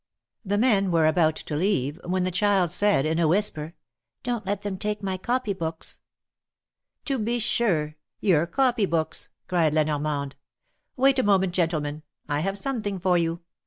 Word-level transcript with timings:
The 0.43 0.57
men 0.57 0.89
were 0.89 1.05
about 1.05 1.35
to 1.35 1.55
leave, 1.55 1.99
when 2.03 2.23
the 2.23 2.31
child 2.31 2.71
said, 2.71 3.05
in 3.05 3.19
a 3.19 3.27
whisper: 3.27 3.75
Don't 4.23 4.47
let 4.47 4.63
them 4.63 4.79
take 4.79 5.03
my 5.03 5.15
copy 5.15 5.53
books." 5.53 5.99
To 7.05 7.19
be 7.19 7.37
sure! 7.37 7.97
Your 8.19 8.47
copy 8.47 8.87
books 8.87 9.29
I" 9.29 9.29
cried 9.47 9.75
La 9.75 9.83
Normande. 9.83 10.35
Wait 10.97 11.19
a 11.19 11.23
moment, 11.23 11.53
gentlemen; 11.53 12.01
I 12.27 12.39
have 12.39 12.57
something 12.57 12.97
for 12.97 13.15
you. 13.15 13.41